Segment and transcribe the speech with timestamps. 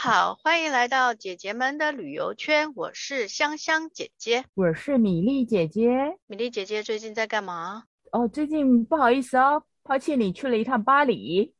[0.00, 2.72] 好，欢迎来到姐姐们的旅游圈。
[2.76, 6.16] 我是香香姐姐，我是米粒姐姐。
[6.28, 7.82] 米粒姐姐最近在干嘛？
[8.12, 11.52] 哦，最近不好意思哦，抛弃你去了一趟巴黎。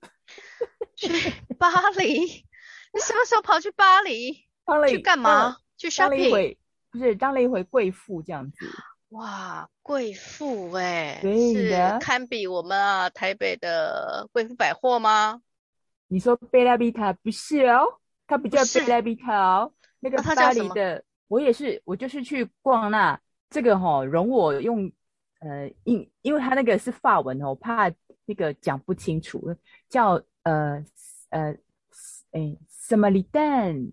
[0.95, 1.09] 去
[1.59, 2.21] 巴黎？
[2.21, 4.33] 你什么时候跑去巴黎？
[4.89, 5.57] 去干嘛？
[5.77, 6.57] 去 shopping？
[6.93, 8.57] 不是当了一回贵妇这样子。
[9.09, 15.43] 哇，贵妇哎，是堪比我们啊台北的贵妇百货吗？
[16.07, 17.99] 你说贝拉比塔不是哦。
[18.29, 23.19] 它不叫贝拉比塔哦，那个巴黎的，我也是，我就是去逛那
[23.51, 24.93] 这个哈、哦，容我用
[25.41, 27.91] 呃，因因为它那个是法文哦，我怕
[28.27, 29.57] 那个讲不清楚，
[29.89, 30.85] 叫呃
[31.31, 31.57] 呃，
[32.33, 33.91] 哎，什么里丹，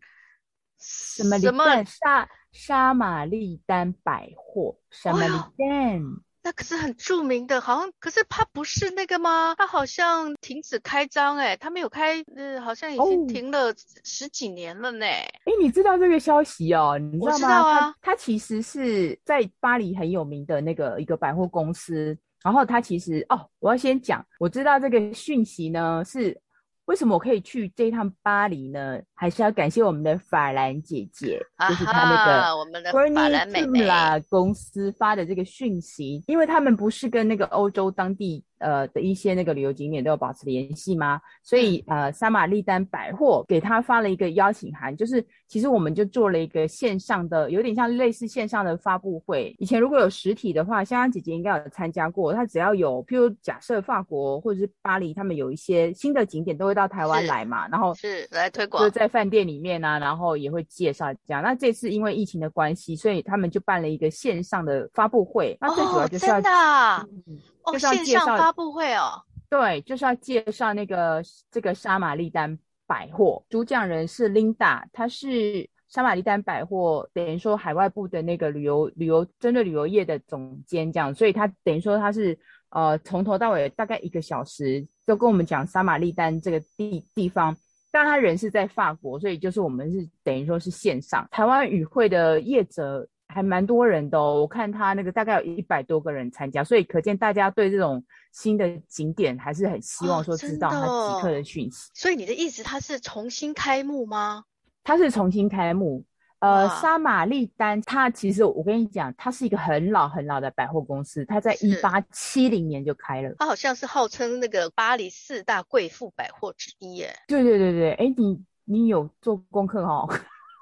[0.78, 1.38] 什么？
[1.38, 6.02] 里丹沙沙玛丽丹百货，什么里丹。
[6.46, 9.56] 那可是很著名的，好像可是它不是那个吗？
[9.58, 15.08] 它好像停止开张，哎，它没有开，呃，好像已经停了十几年了呢。
[15.08, 17.00] 哎、哦，你知道这个消息哦？
[17.00, 17.34] 你知道吗？
[17.34, 17.80] 我知道啊。
[18.00, 26.40] 它，它其实是在巴黎很有名的那个一个百货公司，然后他其实哦，我要先讲，我知道这个讯息呢是。
[26.86, 29.00] 为什么我可以去这一趟巴黎呢？
[29.14, 33.88] 还是要感谢我们的法兰姐姐，就是她那个我们的法兰妹妹
[34.30, 38.44] 公司发的这个讯息，因为他们不是跟那个欧洲当地。
[38.60, 41.20] 呃的一些那个旅游景点都有保持联系吗？
[41.44, 49.56] 所以呃，沙玛丽丹百货给他发了一个邀请函，就是其实我们就做了一个线上的，有点像类似线上的发布会。
[49.60, 52.34] 以前如果有实体的话，香香姐姐应该有参加过。
[52.34, 61.44] 她只要有，譬如假设法国或者是巴黎，他们有一些新的景点都会到台湾来嘛，然后是来推广，就在饭店里面啊，然后也会介绍这样。
[61.44, 65.58] 那这次因为疫情的关系，所以他们就办了一个线上的发布会。
[65.60, 66.38] 那最主要就是要。
[66.38, 67.72] 哦，真的啊？
[67.74, 72.58] 就是要介绍、哦、线上发布会哦，对，就是要介绍那个这个沙玛丽丹
[72.88, 73.44] 百货。
[73.50, 82.38] 主讲人是 Linda，她是沙玛丽丹百货等于说海外部的那个旅游旅游针对旅游业的总监这样，所以她等于说她是
[82.70, 87.56] 呃从头到尾大概一个小时就跟我们讲沙玛丽丹这个地地方。
[87.92, 93.08] 当然他人是在法国，所以就是我们是等于说是线上台湾与会的业者。
[93.36, 98.02] 还蛮多人的哦，我看他那个大概有一百多个人参加，所以可见大家对这种
[98.32, 101.90] 新的景点还是很希望说知道他即刻的讯息。
[101.90, 104.46] 哦，所以你的意思，它是重新开幕吗？
[104.86, 106.06] 它是重新开幕。
[106.40, 113.34] 呃，沙玛丽丹，它其实我跟你讲，它是一个很老很老的百货公司，它在一八七零年就开了。
[113.40, 117.14] 它好像是号称那个巴黎四大贵妇百货之一耶。
[117.28, 120.08] 对对对对，哎，你你有做功课哦？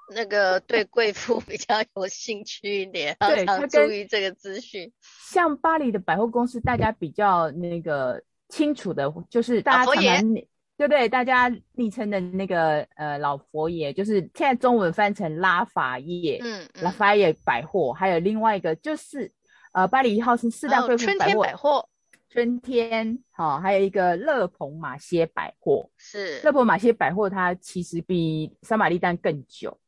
[0.10, 4.92] 那个对贵妇比较有兴趣一点，对，常注意这个资讯。
[5.32, 10.34] 像巴黎的百货公司，大家比较那个清楚的，就是大家常常
[10.76, 11.08] 对不对？
[11.08, 19.32] 大家昵称的那个呃老佛爷，就是现在中文翻成拉法叶，嗯，拉法叶百货，还有另外一个就是
[19.72, 21.90] 呃巴黎一号是四大贵妇百货，春天百货，
[22.30, 29.80] 春天好，还有一个勒庞马歇百货，是勒庞马歇百货，它其实比三玛丽丹更久。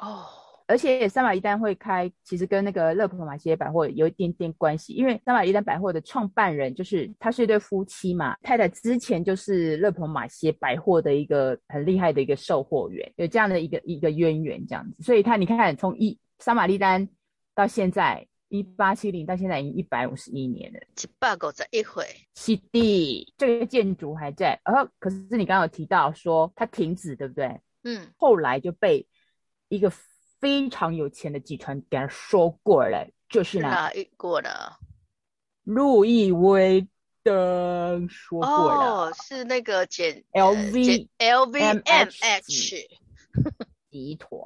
[0.00, 0.26] 哦，
[0.66, 17.08] 而且三马丽丹会开，其实跟那个乐普马歇百货有一点点关系，因为三马丽丹百货的创办人就是他是一对夫妻嘛，太太之前就是乐普马歇百货的一个很厉害的一个售货员，有这样的一个一个渊源这样子，所以他你看看从一三马丽丹
[17.54, 22.04] 到现在一八七零到现在已经一百五十一年了，一百五十一回，
[22.36, 27.60] 是的，这个建筑还在，而、哦、可是你刚刚有提到说它停止，对不对？
[27.84, 29.04] 嗯，后来就被。
[29.68, 29.92] 一个
[30.40, 34.76] 非常有钱的集团给他收过来，就是哪一过的？
[35.64, 36.86] 路易威
[37.22, 42.86] 登说过的，哦，是那个简 LV LVMH
[43.90, 44.40] 集团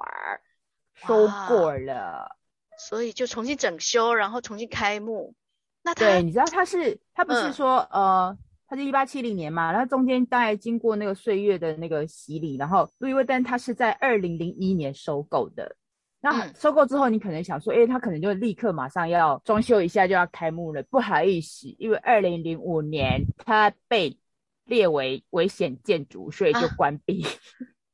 [0.95, 2.37] 收过了，
[2.79, 5.35] 所以就重新整修，然后重新开幕。
[5.83, 8.39] 那他对，你知道他是他不是说、嗯、呃。
[8.73, 15.77] 它是一八七零年嘛，然后中间大概经过那个岁月的那个洗礼，然后路易威登它是在二零零一年收购的。
[16.23, 20.83] 那收购之后，你可能想说，哎、欸，它可能就立刻马上要装修一下就要开幕了。
[20.85, 24.19] 不好意思，因为二零零五年它被
[24.65, 27.23] 列为危险建筑，所以就关闭。
[27.25, 27.29] 啊、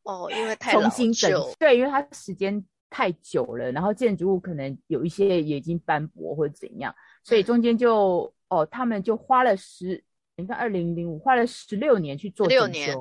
[0.14, 1.28] 哦，因为太重新整
[1.58, 10.04] 对，因为它时间太久了，然后建筑物可能有一些也已经斑驳或者怎样，所以中间就哦，他们就花了十。
[10.38, 12.96] 你看，二零零五花了十六年去做整修，六年，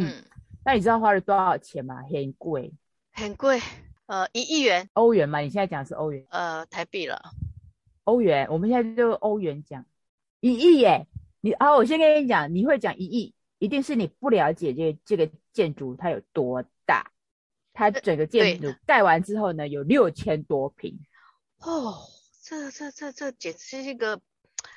[0.00, 0.24] 嗯，
[0.64, 2.02] 那你知道花了多少钱吗？
[2.02, 2.72] 很贵，
[3.12, 3.60] 很贵，
[4.06, 5.38] 呃，一亿元欧元嘛？
[5.38, 7.22] 你现在讲的是欧元，呃，台币了，
[8.02, 9.86] 欧元，我们现在就欧元讲，
[10.40, 11.06] 一亿耶！
[11.40, 17.08] 你啊，我先跟你讲，你会讲一亿，一定是你不了解这个这个建筑它有多大。
[17.72, 20.98] 它整个建筑盖完之后呢，有六千多平。
[21.60, 22.00] 哦，
[22.42, 24.20] 这这这这简直是一个，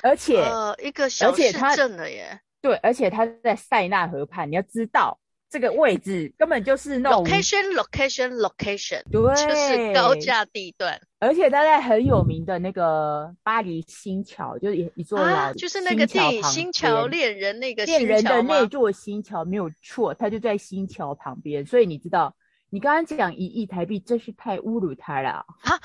[0.03, 2.39] 而且呃一个小市镇了耶。
[2.61, 5.19] 对，而且它在塞纳河畔，你要知道。
[5.49, 21.63] 这个位置根本就是那种 location location location，对，就是高价地段，而且它在很有名的那个巴黎新桥，就是一一座老、啊，就是那个电影《新桥恋人》那个恋人的那座新桥没有错，它就在新桥旁边。
[21.63, 22.35] 所以你知道，
[22.71, 25.79] 你刚刚讲一亿台币，真是太侮辱他了啊！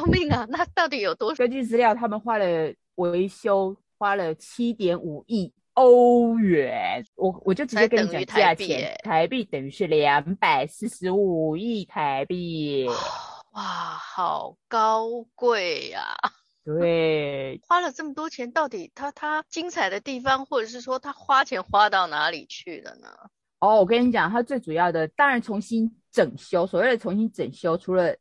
[0.00, 0.46] 救命啊！
[0.50, 1.38] 那到底有多少？
[1.44, 5.52] 根据资料，他们花了维修花了七点五亿。
[5.74, 12.86] 欧元，我我就直接跟你讲价钱，台币等于是两百四十五亿台币。
[13.54, 16.16] 哇，好高贵呀！
[16.66, 23.08] 对，花了这么多钱，到底他他精彩的地方，或者是说他花钱花到哪里去了呢？
[23.60, 28.14] 哦，我跟你讲，他最主要的当然重新整修，所谓的重新整修，除了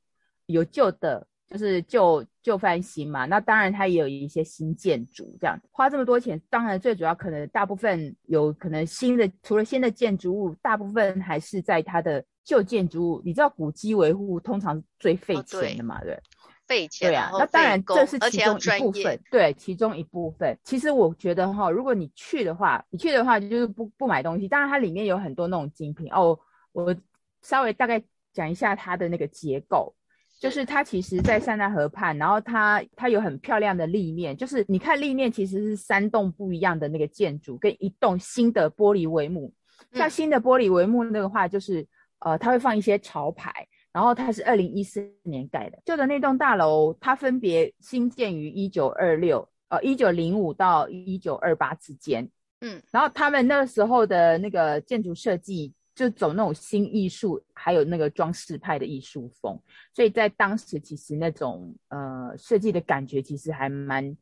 [0.46, 1.28] 有旧的。
[1.50, 13.22] 就是旧旧翻新嘛，那当然它也有一些新建筑，这样花这么多钱，当然最主要可能大部分有可能新的，除了新的建筑物，大部分还是在它的旧建筑物。
[13.26, 16.00] 你知道古迹维护通常最费钱的嘛？
[16.00, 16.20] 哦、对，
[16.68, 17.10] 费钱。
[17.10, 20.56] 对啊，那当然这是其中一部分，对，其中一部分。
[20.64, 26.40] 其实我觉得哈，如果你去的话，你去的话就是不不买东西，当然它里面有很多那种精品哦。
[26.74, 26.96] 我
[27.42, 28.00] 稍微大概
[28.34, 29.96] 讲一下它的那个结构。
[30.40, 39.54] 就是它其实，在塞纳河畔，然后它它有很漂亮的立面，就是你看立面其实是三栋不一样的那个建筑，跟一栋新的玻璃帷幕。
[39.92, 41.86] 像新的玻璃帷幕那个话，就是
[42.20, 45.78] 呃，它会放一些潮牌，然后它是二零一四年盖的。
[45.84, 52.26] 旧的那栋大楼，它分别新建于一九二六，呃，一九零五到一九二八之间。
[52.62, 55.74] 嗯，然后他们那个时候的那个建筑设计。
[56.00, 59.62] 就走那种新艺术，还有那个装饰派的艺术风，
[59.94, 64.16] 所以在当时其实那种呃设计的感觉其实还蛮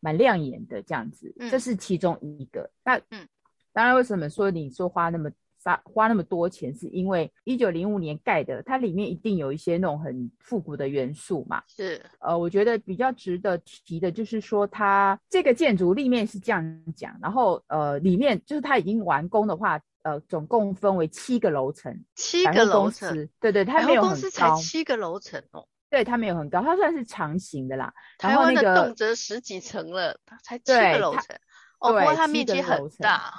[0.00, 2.68] 蛮亮眼的这样子，这是其中一个。
[2.84, 3.28] 那嗯，
[3.72, 5.30] 当然为什么说你说花那么
[5.62, 11.62] 花花那么多钱，是因为一九零五年盖的，它里面一定有一些那种很复古的元素嘛。
[11.68, 19.80] 是，呃，我觉得比较值得提的就是说，它这个建筑立面是这样讲，然后呃里面就是它已经完工的话。
[20.02, 27.92] 呃，总共分为七个楼层，七个楼层，对对，它没有很高，公司才七个楼层哦，对，它没有很高，它算是长形的啦。
[28.18, 31.36] 台湾的动辄十几层了，它才七个楼层，
[31.80, 33.32] 哦，不过它面积很大，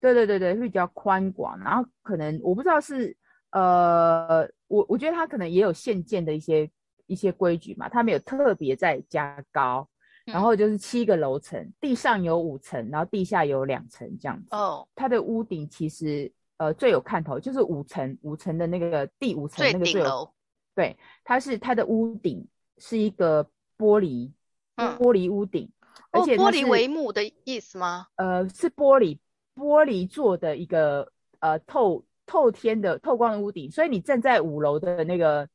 [0.00, 3.14] 对对对对，会比较宽广，然后可能我不知道是
[3.50, 6.70] 呃，我我觉得它可能也有现建的一些
[7.06, 9.88] 一些规矩嘛，它没有特别再加高。
[10.26, 14.48] 然后就是七个楼层，地上有五层，然后地下有两层这样子。
[14.50, 20.28] 哦，它的屋顶其实呃最有看头，就是五层五层的那个第五层那个最有。
[20.74, 22.46] 对，它是它的屋顶
[22.78, 23.44] 是一个
[23.78, 24.30] 玻璃，
[24.74, 25.70] 嗯、玻璃屋顶，
[26.10, 28.08] 而且、哦、玻璃帷幕的意思吗？
[28.16, 29.16] 呃，是玻璃
[29.54, 35.48] 玻璃做的一个呃透透天的透光的屋顶，所以你站在五楼的那个。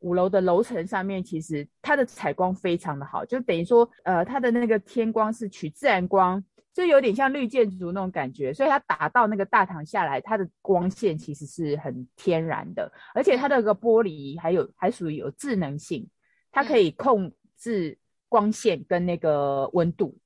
[0.00, 6.42] 五楼的楼层上面，其实它的采光非常的好，就等于说，呃，它的那个天光是取自然光，
[6.74, 16.08] 就有点像绿建筑那种感觉，所以它打到那个大堂下来，它的光线其实是很天然的，而且它的个玻璃还有还属于有智能性，
[16.52, 17.98] 它可以控制
[18.28, 20.16] 光线跟那个温度。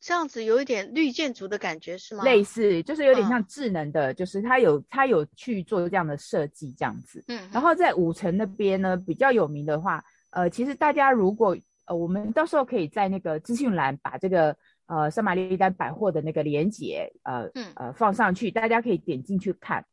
[0.00, 0.02] 哦。
[0.02, 2.24] 这样子有一点绿建筑的感觉是吗？
[2.24, 7.22] 类似，就是有点像智能的，嗯、就是它有它有去做这样的设计这样子。
[7.28, 11.54] 嗯，然后在五层那边呢，比较有名的话，呃，其实大家如果
[11.84, 19.84] 呃，我们到时候可以在那个资讯栏把这个呃莎玛丽丹百货的那个链接呃、嗯、呃放上去，大家可以点进去看，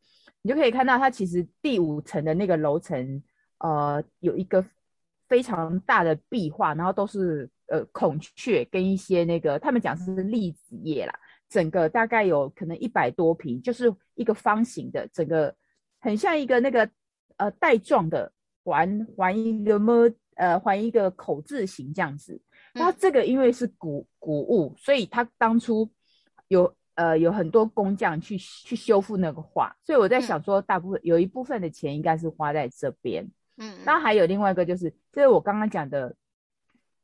[0.42, 3.22] 你就可以看到它其实第五层的那个楼层
[3.60, 4.64] 呃有一个
[5.28, 7.50] 非常大的壁画，然后都是。
[7.70, 11.14] 呃，孔雀跟一些那个，他们讲是栗子叶啦，
[11.50, 15.54] 整个大概有可能一百多平，就是一个方形的，整个
[16.00, 16.90] 很像一个那个
[17.36, 18.32] 呃带状的
[18.64, 22.42] 环环一个么呃环一个口字形这样子。
[22.74, 25.92] 那这个因为是古古物，所以他当初
[26.48, 33.30] 有呃有很多工匠去去修复那个画，所以我在想说，大部分有一部分的钱应该是花在这边。
[33.58, 36.16] 嗯，那还有另外一个就是，就是我刚刚讲的。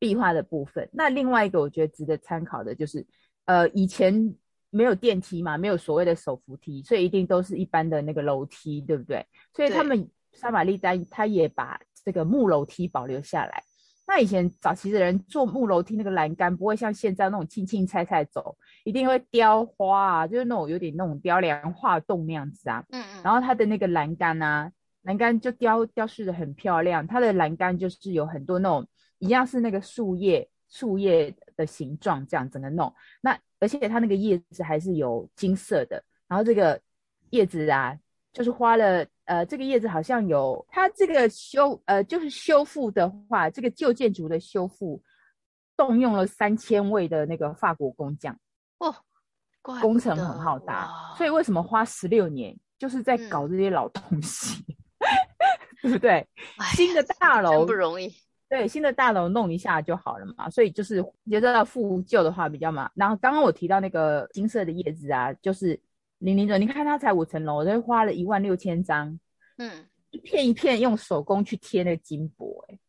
[0.03, 3.07] 壁画的部分，那另外一个我觉得值得参考的就是，
[3.45, 4.35] 呃，以前
[4.69, 9.25] 没有电梯嘛，没有所谓的手扶梯，所以一定都是一般的那个楼梯，对不对？
[9.55, 13.63] 所以他们莎玛丽丹他也把这个木楼梯保留下来，
[14.05, 22.83] 那以前早期的人坐木楼梯那个栏杆不会像现在那种轻轻踩踩走，一定会雕花啊，就是那种有点那种雕梁画栋那样子啊。
[22.89, 23.23] 嗯嗯。
[23.23, 24.69] 然后它的那个栏杆啊，
[25.03, 27.07] 栏杆就雕雕饰的很漂亮。
[27.07, 28.85] 它的栏杆就是有很多那种
[29.23, 32.93] 一样是那个树叶树叶的形状，这样整个弄。
[33.21, 36.03] 那而且它那个叶子还是有金色的。
[36.27, 36.79] 然后这个
[37.29, 37.97] 叶子啊，
[38.31, 39.05] 就是花了。
[39.25, 45.01] 呃，这个叶子好像有它这个修呃，就是修复的话，这个旧建筑的修复
[45.77, 48.37] 动用了三千位的那个法国工匠
[48.79, 48.93] 哦，
[49.61, 54.61] 工程很浩大，所以为什么花十六年就是在搞这些老东西，
[54.99, 55.07] 嗯、
[55.83, 56.27] 对不对？
[56.75, 58.13] 新的大楼不容易，
[58.57, 62.91] 对，新的大楼弄一下就好了嘛，所以就是觉得要复旧的话比较麻烦。
[62.95, 65.79] 然后刚刚我提到那个金色的叶子啊，就是。
[66.19, 69.19] 零零总，你看它才五层楼，就花了一万六千张，
[69.57, 72.79] 嗯，一片一片用手工去贴那个金箔，欸，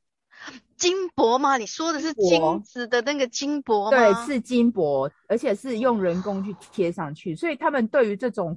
[0.53, 1.57] 哎，金箔吗？
[1.57, 3.91] 你说的是金子的那个金箔吗？
[3.91, 8.57] 对，是金箔，而且是用人工去贴上去，所以他们对于这种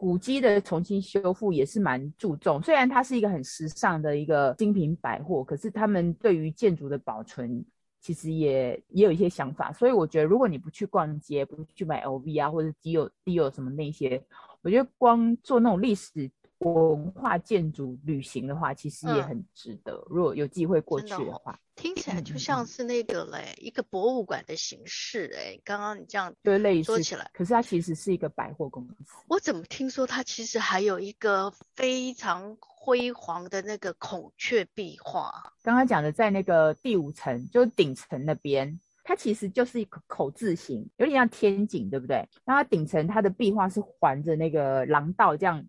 [0.00, 2.62] 古迹的重新修复也是蛮注重。
[2.62, 7.62] 虽然它是一个很时尚的一个精品百货，可是他们对于建筑的保存。
[8.02, 14.24] 其实也也有一些想法，所以我觉得，如果你不去逛街，不去买 LV 啊，或者 Dior Dior 什么那些，
[14.62, 16.30] 我觉得光做那种历史
[16.60, 19.94] 文化建筑旅行的话，其实也很值得。
[19.94, 25.58] 嗯、如果有机会过去的话，听起来就像是那个嘞，一个博物馆的形式哎。
[25.64, 28.94] 刚刚你这样对类似说起来，可是它其实是一个百货公司。
[29.28, 32.56] 我怎么听说它其实还有一个非常。
[32.82, 35.30] 辉煌的那个孔雀壁画，
[35.62, 42.26] 刚刚讲的在那个第五层，就是顶层那边，它其实就是一个口字形，有点像天井，对不对？
[42.42, 45.62] 然后它顶层它的壁画是环着那个廊道这样，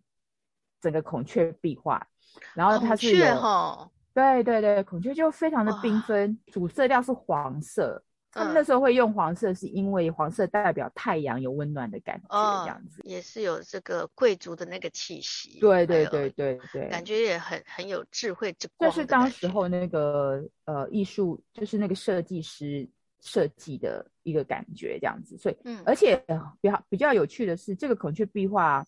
[0.82, 2.06] 整个孔雀壁画，
[2.54, 8.04] 然后它是有，哦、对对对，孔雀就非常的缤纷，主色调是黄色。
[8.34, 15.60] 他们那时候会用黄色，是因为黄色代表太阳有温暖的感觉，这样子、嗯、也是有这个贵族的那个气息。
[15.60, 18.90] 对对对对对，感觉也很很有智慧之光。
[18.90, 22.88] 这是当时候那个呃艺术，就是那个设计师
[23.20, 25.38] 设计的一个感觉，这样子。
[25.38, 26.16] 所以，嗯，而且
[26.62, 28.82] 比较比较有趣的是，这个孔雀壁画，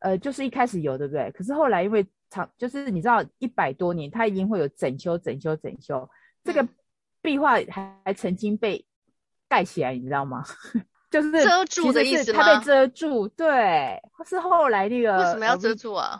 [0.00, 1.30] 呃，就是一开始有，对不对？
[1.32, 6.08] 可是后来因为长，就是你知道一百多年，它一定会有整修、整修、整修
[6.44, 6.62] 这个。
[6.62, 6.68] 嗯
[7.20, 8.82] 壁画还还曾经被
[9.48, 10.44] 盖起来，你知道吗？
[11.10, 12.40] 就是遮住的意思吗？
[12.40, 16.16] 它被遮住，对，是后来那个为什么要遮住啊？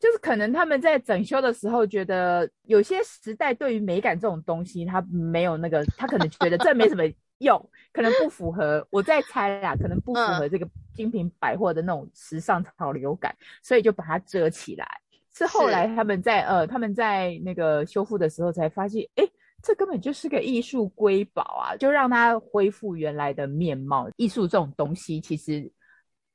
[0.00, 7.04] 就是可能他们在整修的时候觉得有些时代对于美感这种东西，他没有那个，他可能觉得这没什么
[7.42, 8.86] 用，可能不符合。
[8.90, 14.86] 我在猜啦，可能不符合这个精品百货的那种时尚潮流感，嗯、所以就把它遮起来。
[15.34, 19.28] 是后来他们在呃他们在那个修复的时候才发现，哎。
[19.64, 21.76] 这根本就是个艺术瑰宝啊！
[21.76, 24.10] 就让它恢复原来的面貌。
[24.16, 25.70] 艺术这种东西，其实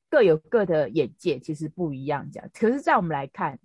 [0.09, 2.25] 各有各的眼界，其实不一样。
[2.31, 3.59] 这样，可是，在我们来看，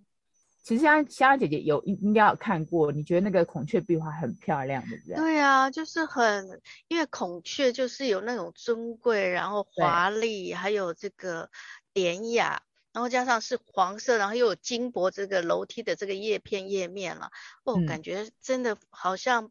[0.62, 5.16] 其实像香香姐姐有应应该有看过，你觉得那个孔雀壁画很漂亮，对不对？
[5.16, 11.50] 对啊，就是很，因为孔雀就是有那种尊贵，然后华丽，还有这个
[11.92, 12.62] 典雅。
[12.92, 17.30] 然后加上是黄色，然后又有金箔这个楼梯的这个叶片叶面了，
[17.64, 19.50] 哦，嗯、感觉真的好像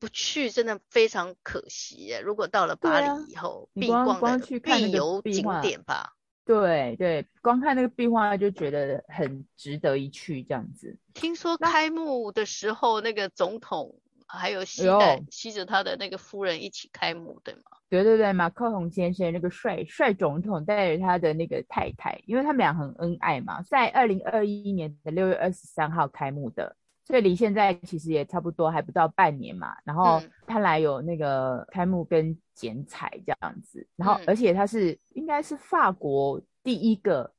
[0.00, 2.20] 不去真的非常可惜耶。
[2.20, 6.14] 如果到了巴黎以后，啊、必逛的必游景点吧。
[6.50, 10.98] 对对，光看那个壁画就觉得很值得一去这样子。
[11.14, 13.94] 听说开幕的时候，那，个总统
[14.26, 17.60] 还有西带携着他的那个夫人一起开幕，对吗？
[17.88, 26.76] 对对对，马克宏先生那个帅帅总统带着他的那个太太，因为他们俩很恩爱嘛，在二零二一年的六月二十三号开幕的，
[27.10, 29.76] 所以离现在其实也差不多还不到半年嘛。
[29.84, 37.32] 然后他来有那个开幕跟剪彩这样子，然后而且他是应该是法国第一个。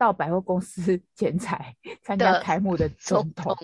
[0.00, 3.54] 到百货公司 剪彩参加开幕的总统，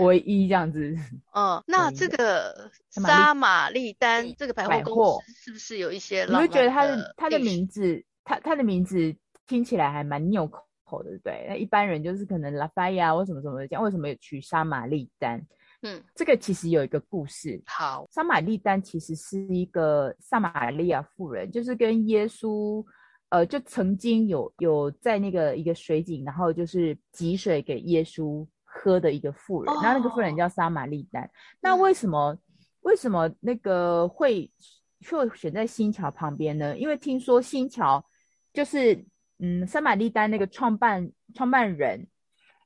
[0.00, 0.94] 唯一这样子。
[1.32, 6.26] 嗯，那这个沙玛丽丹这个百货公司是不是有一些？
[6.26, 9.16] 你会觉得他的他的名字，他他的名字
[9.46, 10.62] 听起来还蛮拗口
[10.98, 11.46] 的，对不对？
[11.48, 15.40] 那一般人就是可能拉斐亚或什么什么讲，为什么有取沙玛利丹？
[15.82, 17.62] 嗯，这个其实有一个故事。
[17.66, 22.84] 好，莎玛利丹其实是一个撒玛利亚妇人，就是跟耶稣。
[23.30, 29.98] 呃，就曾经有有在那个一个水井，然后就是汲水给耶稣喝的一个妇人，那、oh.
[29.98, 31.30] 那个妇人叫撒玛利丹。
[31.60, 32.38] 那为什么、嗯、
[32.80, 34.50] 为什么那个会
[35.08, 36.76] 会选在新桥旁边呢？
[36.76, 38.04] 因为听说新桥
[38.52, 39.00] 就是
[39.40, 42.06] 嗯，撒玛利丹那个创办创办人，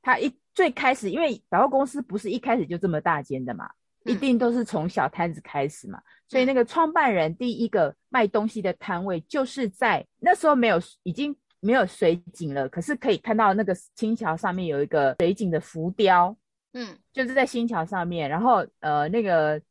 [0.01, 3.69] 他一最开始因为百货公司不是一开始就这么大间的嘛，
[4.03, 6.01] 一定都是从小摊子开始嘛。
[6.27, 16.35] 所以那个创办人第一个卖东西的摊位，就是在那时候没有，已经没有水井了，可是可以看到那个新桥上面有一个水井的浮雕，
[16.73, 19.61] 嗯，就是在新桥上面，然后呃那个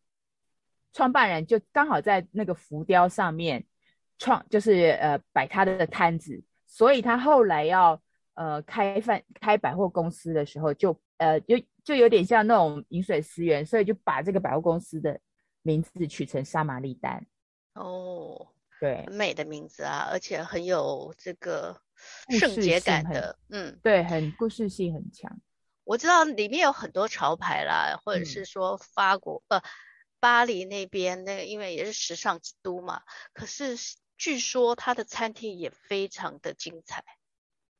[0.92, 3.64] 创办人就刚好在那个浮雕上面
[4.18, 6.40] 创，就是呃摆他的摊子，
[6.74, 8.02] 所以他后来要
[8.34, 15.20] 呃开饭开百货公司的时候就，就呃就就有点像那种饮水思源，所以就把这个百货公司的。
[15.66, 17.24] 名字取成莎玛丽丹
[17.72, 21.80] 哦，对，很美的名字啊，而且很有这个
[22.38, 25.40] 圣洁感的，嗯，对，很故事性很强。
[25.84, 29.66] 我知道里面有很多潮牌啦，或者是说法国、嗯、呃
[30.20, 33.00] 巴黎那边那个，因为也是时尚之都嘛。
[33.32, 33.74] 可是
[34.16, 37.04] 据说他的餐厅也非常的精彩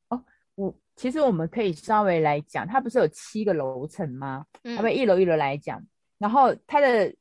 [0.09, 0.25] 哦。
[0.55, 4.47] 我其实我们可以稍微来讲，它不是有七个楼层吗？
[4.63, 5.85] 嗯，我们一楼一楼来讲，
[6.19, 7.15] 然后它的。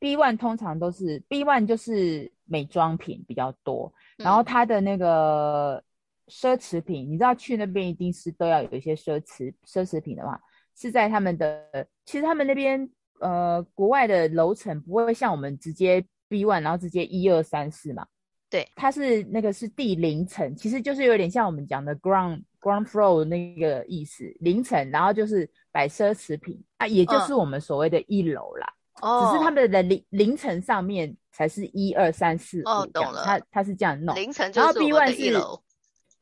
[0.00, 5.82] B one 通常都是 B one 就是美妆品比较多，嗯、然后它的那个
[6.26, 10.38] 奢侈品，你知道去那边一定是都要有一些奢侈奢侈品的话，
[10.76, 12.86] 是在他们的，其实他们那边
[13.20, 18.06] 呃国外的楼层不会像我们直接 B one 然后直接一二三四嘛，
[18.54, 28.72] 对，它是那个是第零层，其实就是有点像我们讲的 ground ground floor 那个意思，零层，然后就是摆奢侈品啊，也就是我们所谓的一楼啦。
[29.02, 35.60] 嗯哦，只是他们的零零层上面才是一二三四五，哦，懂了，它它是这样弄，凌晨就是我们的一楼，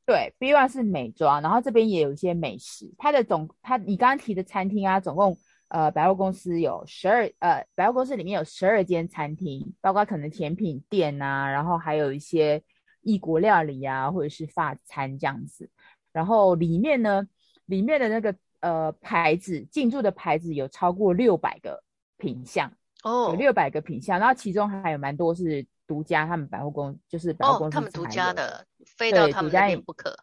[0.06, 2.90] 对，B one 是美妆，然后这边也有一些美食。
[2.96, 5.36] 它的总，它你刚刚提的餐厅啊，总共
[5.72, 12.62] 呃百货公司有十二，呃百货公司里面有十二间餐厅，包括可能甜品店呐、啊，然后还有一些
[13.00, 15.70] 异国料理啊，或者是法餐这样子。
[16.12, 17.26] 然后里面呢，
[17.64, 21.82] 里面的那个呃牌子进驻的牌子有超过六百个。
[22.18, 28.64] 品项哦，有六百个品项，然后其中还有蛮多是独家，他们百货公就是百货公司、哦、他们独家的，
[28.96, 30.16] 非到他们那边不可。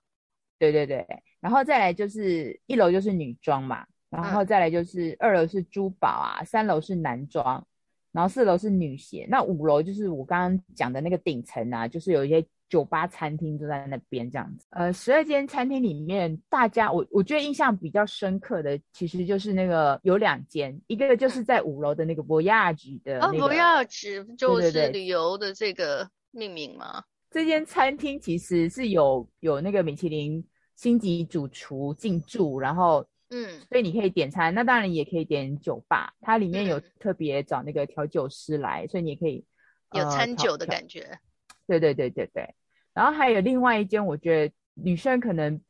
[0.57, 1.05] 对对对，
[1.41, 7.65] 然后再来就是一楼就是女装嘛，然后再来就是二楼是珠宝啊，嗯、三楼是男装，
[8.11, 12.45] 然后四楼是女鞋，那五楼就是我刚刚讲的那个顶层啊，就是有一些。
[12.69, 14.67] 酒吧、餐厅都在那边这样子。
[14.69, 23.43] 呃，十二间餐厅里面，大家我我觉得印象比较深刻的，其实就是那个有两间，一个就是在五楼的那个 Voyage 的那个。
[23.43, 27.03] 哦，Voyage 就是旅游的这个命名吗？
[27.31, 39.45] 这间餐厅其实是有有那个米其林星级主厨进驻，然后嗯，所以你可以点餐，那当然也可以点酒吧，它里面有特别找那个调酒师来，所以你也可以
[39.93, 41.19] 有餐酒的感觉。
[41.67, 42.55] 对对对对对。
[42.93, 45.61] 然后还有另外一间，我觉得女生可能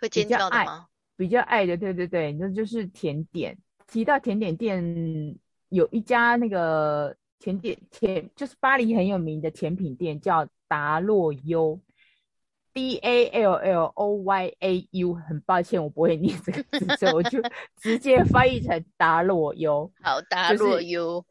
[0.00, 0.86] 会尖叫的吗？
[1.16, 3.58] 比较爱的，对对对，那就是甜点。
[3.88, 5.38] 提到甜点店，
[5.70, 11.80] 有一家那个甜点甜，就是巴黎很有名的甜品店，叫达洛优
[12.76, 15.14] ，D A L L O Y A U。
[15.14, 17.40] 很抱歉，我不会念这个字，所以我就
[17.80, 19.90] 直接翻译成达洛优。
[20.04, 21.24] 好，达洛优。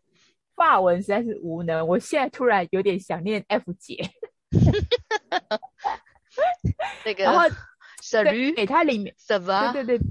[0.56, 4.10] 法文实在是无能，我现在突然有点想念 F 姐。
[7.06, 7.48] 那个，然后
[8.24, 9.72] 对，给它里面什么？
[9.72, 10.08] 对对对。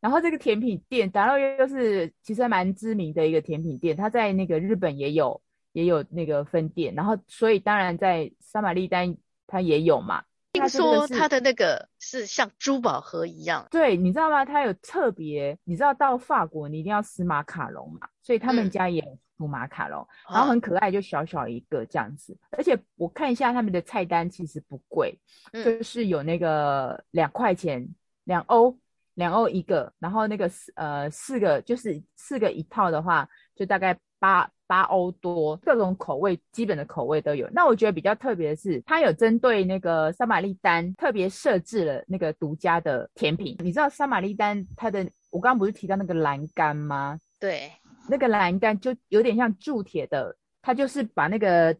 [0.00, 9.16] 然后这个甜品店，达洛优是其实蛮知名的一个甜品店，它在那个日本也有也有那个分店，然后所以当然在莎玛利丹
[9.48, 10.22] 它也有嘛。
[10.58, 14.44] 听说它的那个是像珠宝盒一样，对，你知道吗？
[14.44, 22.36] 它有特别，你知道到法国你一定要吃马卡龙嘛，所以他们家也有出马卡龙，嗯、然后很可爱，就小小一个这样子。
[22.50, 25.18] 而且我看一下他们的菜单，其实不贵，
[25.52, 27.86] 嗯、就是有那个两块钱
[28.24, 28.78] 两欧
[29.14, 34.50] 两欧一个，然后那个四呃四个就是四个一套的话，就大概八。
[34.66, 37.48] 八欧多，各种口味，基本的口味都有。
[37.52, 43.56] 那我觉得比较特别的是，它有针对那个莎玛丽丹特别设置了那个独家的甜品。
[43.60, 45.00] 你知道莎玛丽丹它的，
[45.30, 47.18] 我刚刚不是提到那个栏杆吗？
[47.38, 47.70] 对，
[48.08, 51.76] 那个栏杆就有点像铸铁的，它就是把那个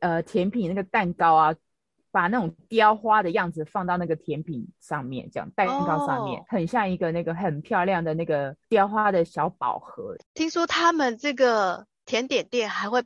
[0.00, 1.54] 呃甜品那个蛋糕啊。
[2.14, 6.48] 把那种雕花的样子放到那个甜品上面，这样蛋糕上面，oh.
[6.48, 10.16] 很像一个那个很漂亮的那个雕花的小宝盒。
[10.32, 13.04] 听说他们这个甜点店还会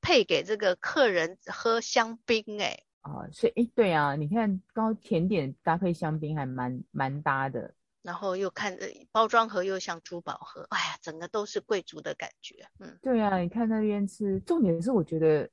[0.00, 12.66] 配给这个客人喝香槟，哎，啊，所以哎，对啊，你看刚刚甜点搭配香槟还蛮蛮搭的，然后又看着包装盒又像珠宝盒，哎呀，整个都是贵族的感觉。
[12.78, 15.48] 嗯，对啊，你看那边吃，重点是我觉得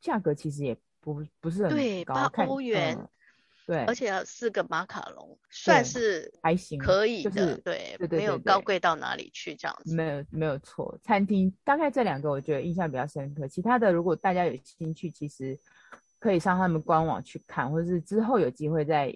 [0.00, 0.78] 价格其实也。
[1.00, 3.08] 不不是很高，对，八欧元，嗯，
[3.68, 9.94] 对，而且有四个马卡龙，算是还行，可以的，就是对，对对对，没有高贵到哪里去这样子。
[9.94, 15.54] 没有没有错，餐厅大概这两个我觉得印象比较深刻，其他的如果大家有兴趣，其实
[16.18, 19.14] 可以上他们官网去看，或者是之后有机会再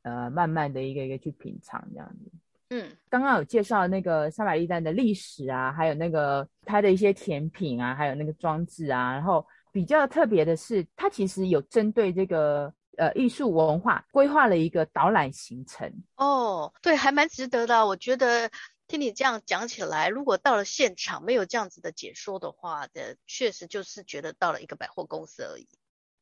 [0.00, 2.32] 呃慢慢的一个一个去品尝这样子。
[2.70, 15.90] 嗯，刚刚有介绍那个莎玛丽丹的历史啊，还有那个它的一些甜品啊，还有那个装置啊，然后比较特别的是，它其实有针对这个呃艺术文化规划了一个导览行程。
[16.16, 17.86] 哦，对，还蛮值得的。
[17.86, 18.50] 我觉得
[18.86, 25.66] 听你这样讲起来，如果到了现场没有这样子的解说的话的，确实就是觉得到了一个百货公司而已。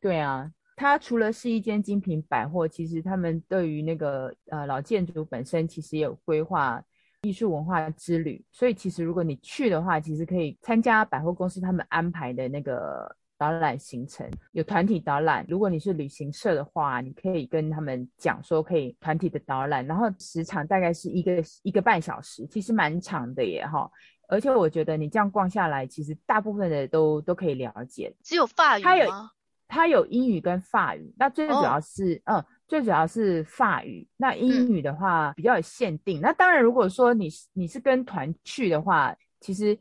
[0.00, 0.50] 对啊。
[0.80, 6.80] 它除了是一间精品百货，其实他们对于那个呃老建筑本身，其实也有规划
[7.22, 8.40] 艺术文化之旅。
[8.52, 15.46] 所以其实如果你去的话，其实可以参加百货公司他们安排的那个导览行程，有团体导览。
[15.48, 23.90] 如果你是旅行社的话，你可以跟他们讲说可以团体的导览，然后时长大概是一个一个半小时，其实蛮长的耶哈。
[24.28, 28.14] 而且我觉得你这样逛下来，其实大部分的都都可以了解。
[28.22, 29.30] 只有法语吗？
[29.68, 34.08] 它有英语跟法语，那最主要是，哦、嗯，最主要是法语。
[34.16, 36.20] 那英语的话比较有限定。
[36.20, 39.78] 嗯、那当然，如果说你你是跟团去的话，其实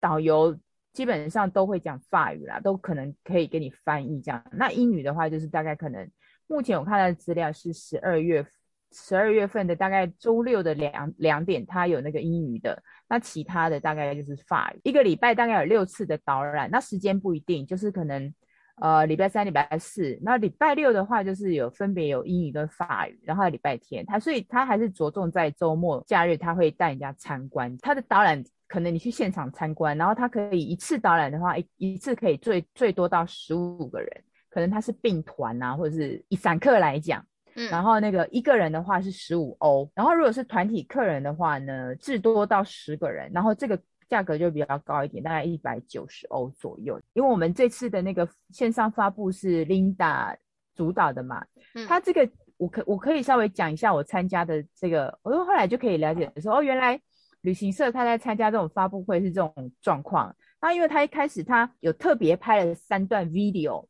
[0.00, 0.54] 导游
[0.92, 4.44] 基本上都会讲法语啦，都可能可以给你翻译这样。
[4.52, 6.08] 那英语的话，就是大概可能
[6.46, 8.44] 目前我看到的资料是十二月
[8.90, 12.82] 十二月份的大概周六的两两点，它有那个英语的。
[13.08, 14.80] 那其他的大概就是法语。
[14.84, 18.32] 一个礼拜大概有六次的导览，那时间不一定，就是可能。
[18.80, 27.76] 呃，礼拜三、礼拜四，那礼拜六的话就是有分别有英语跟法语，然后礼拜天，他所以他还是着重在周末假日，他会带人家参观。
[27.78, 34.08] 他的导览可能你去现场参观，然后他可以一次导览的话，一一次可以最最多到十五个人，
[34.50, 43.78] 可能他是并团啊，或者是以散客来讲，嗯，然后那个一个人的话是十五欧，然后如果是团体客人的话呢，至多到十个人，然后这个。
[44.12, 47.00] 价格就比较高一点，大概一百九十欧左右。
[47.14, 50.36] 因为我们这次的那个线上发布是 Linda
[50.74, 51.42] 主导的嘛，
[51.74, 57.00] 嗯，他这个我可我可以稍微讲一下我参加的这个，我说后来就可以了解说哦，原来
[57.40, 60.36] 旅行社他在参加这种发布会是这种状况。
[60.60, 63.86] 那因为他一开始他有特别拍了三段 video，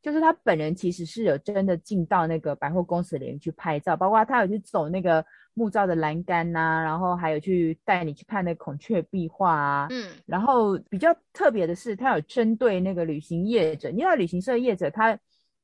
[0.00, 5.22] 就是他本人其实是有真的进到那个百货公司里面去拍照，包括他有去走那个。
[5.58, 15.18] 木造的栏杆呐、啊，然后还有去带你去看那孔雀壁画啊，嗯，然后比较特别的是，它有针对那个旅行业者，因为旅行社业者他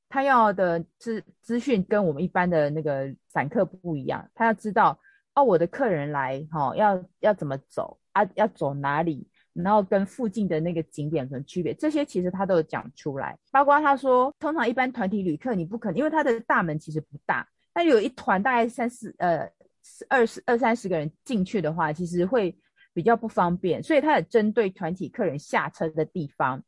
[0.09, 4.99] 他要的资资讯跟我们一般的那个散客不一样，他要知道
[5.35, 19.47] 哦，我的客人来哈、哦，要要怎么走啊，要走哪里，然后跟附近的那个景点什么区别，这些其实他都有讲出来，包括他说，通常一般团体旅客你不可能，因为他的大门其实不大，但有一团大概三四呃。
[20.09, 22.57] 二十二三十个人进去的话，其实会
[22.95, 26.63] 比较不方便，所以他有针对团体客人下车的地方，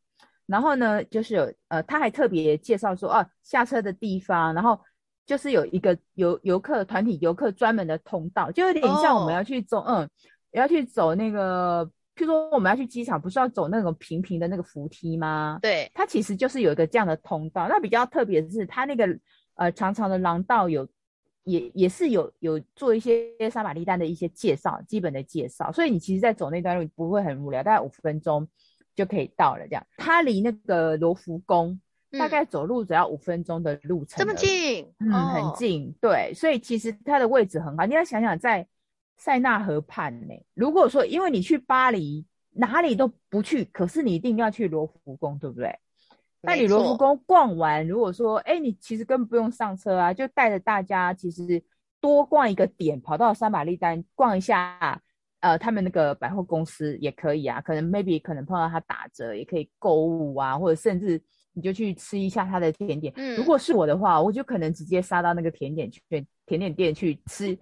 [0.46, 4.81] 然后呢，就是有呃，他还特别介绍说，哦、啊，下车的地方，然后
[5.27, 10.11] 就是有一个游游客团体游客专门的通道，就有点像我们要去走，哦、嗯，
[10.53, 15.59] 要去走那个，譬如说我们要去机场，不是要走那种平平的那个扶梯吗？
[15.62, 17.68] 对，它其实就是有一个这样的通道。
[17.68, 19.07] 那比较特别的是，它那个
[19.55, 20.88] 呃长长的廊道有。
[21.44, 28.48] 也也是有有做一些莎玛丽丹的一些介绍，基本的介绍，所以你其实，在走那段路不会很无聊，大概五分钟
[28.94, 29.66] 就可以到了。
[29.68, 31.78] 这样，它离那个罗浮宫
[32.18, 35.94] 大概走路只要五分钟的路程，这么近，嗯，很近。
[36.00, 37.85] 对，所以其实它的位置很好。
[37.85, 38.66] 你要想想，在
[39.16, 45.78] 塞纳河畔呢，如果说因为你去巴黎哪里都不去，可是你一定要去罗浮宫，对不对？
[46.44, 51.62] 那你罗浮宫逛完，如果说，哎，你其实根本不用上车啊，就带着大家，其实
[52.00, 55.00] 多逛一个点，跑到三玛丽丹逛一下，
[55.40, 61.20] 呃，他们那个百货公司也可以啊，可能 maybe 可能碰到他打折，也可以购物啊，或者甚至
[61.52, 63.12] 你就去吃一下他的甜点。
[63.16, 66.02] 嗯，如果是我的话，我就可能直接杀到那个甜点去，
[66.46, 67.59] 甜点店去吃，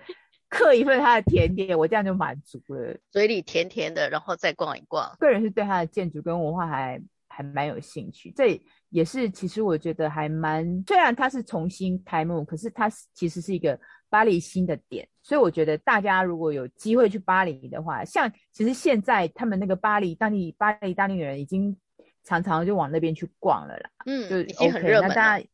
[0.49, 5.15] 刻一份他的甜点，我这样就满足了，嘴里甜甜的，然后再逛一逛。
[5.19, 7.01] 个人是对他的建筑跟文化还。
[7.33, 13.79] 还蛮有兴趣，这也是其实我觉得还蛮，虽然它是重新开幕，可是它其实是一个
[14.11, 21.77] 巴黎新的点，所以我觉得大家如果有机会去巴黎的话，像其实现在他们那个巴黎当地巴黎当地人已经
[22.23, 25.09] 常常就往那边去逛了啦，嗯，就 OK，已经很热门了。
[25.09, 25.47] 那大家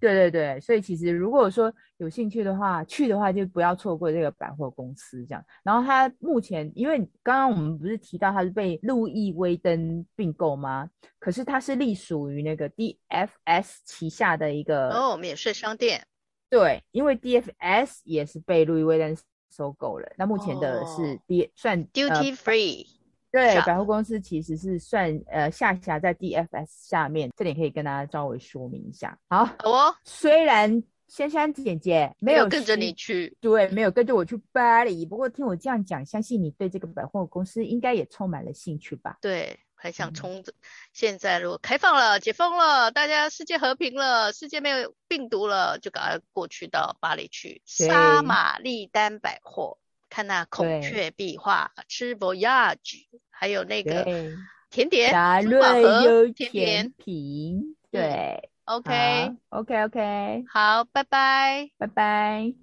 [0.00, 5.44] 对对对，所以其实如果说有兴趣的话，去的话就不要错过这个百货公司这样。
[5.62, 10.88] 然后它目前，因为刚刚我们不是提到它是被路易威登并购吗？
[11.18, 16.04] 可是它是隶属于那个 DFS 旗下的一个哦，免税商店。
[16.50, 19.16] 对，因为 DFS 也是被路易威登
[19.50, 20.12] 收购了。
[20.18, 22.86] 那目前的是 D、哦、算 Duty Free，
[23.34, 29.18] 对，百货公司其实是算呃下辖在 DFS 下面，这点可以跟大家稍微说明一下。
[29.28, 29.96] 好，好哦。
[30.04, 35.04] 虽然珊珊姐姐没有，跟着你去，对，没有跟着我去巴黎。
[35.04, 39.18] 不过听我这样讲，相信你对这个百货公司应该也充满了兴趣吧？
[39.20, 39.58] 对。
[39.76, 40.50] 还想冲着，
[40.94, 49.76] 现在如果开放了、解封了，大家世界和平了，世界没有病毒了，就赶快过去到巴黎去莎玛丽丹百货
[50.14, 54.04] 看那孔雀壁画，吃 Voyage，还有那个
[54.70, 57.74] 甜点，达瑞优甜甜品。
[57.90, 59.32] 对，嗯，OK。
[59.48, 62.52] OK OK，好，拜拜，拜拜。